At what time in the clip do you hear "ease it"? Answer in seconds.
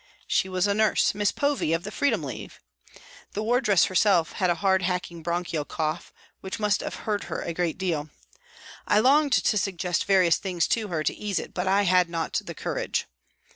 11.13-11.53